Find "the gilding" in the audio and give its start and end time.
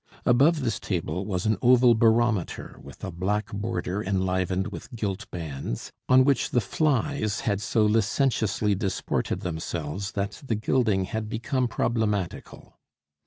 10.43-11.03